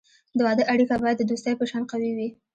د 0.37 0.39
واده 0.45 0.63
اړیکه 0.73 0.95
باید 1.03 1.17
د 1.19 1.23
دوستی 1.29 1.53
په 1.57 1.65
شان 1.69 1.83
قوي 1.91 2.11
وي. 2.17 2.27